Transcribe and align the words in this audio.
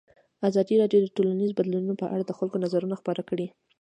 ازادي 0.49 0.75
راډیو 0.81 0.99
د 1.03 1.07
ټولنیز 1.15 1.51
بدلون 1.57 1.85
په 2.01 2.05
اړه 2.13 2.23
د 2.25 2.31
خلکو 2.39 2.61
نظرونه 2.63 2.95
خپاره 3.01 3.21
کړي. 3.29 3.47